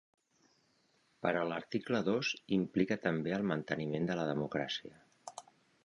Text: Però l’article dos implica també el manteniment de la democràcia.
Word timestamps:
Però 1.25 1.43
l’article 1.49 2.01
dos 2.09 2.33
implica 2.59 2.99
també 3.05 3.37
el 3.39 3.47
manteniment 3.53 4.11
de 4.13 4.21
la 4.23 4.29
democràcia. 4.33 5.01